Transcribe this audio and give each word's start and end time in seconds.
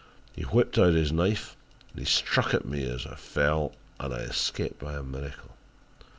He 0.33 0.41
whipped 0.41 0.79
out 0.79 0.95
his 0.95 1.11
knife 1.11 1.55
and 1.95 2.07
struck 2.07 2.55
at 2.55 2.65
me 2.65 2.85
as 2.89 3.05
I 3.05 3.13
fell 3.13 3.73
and 3.99 4.11
I 4.11 4.21
escaped 4.21 4.79
by 4.79 4.95
a 4.97 5.03
miracle. 5.03 5.51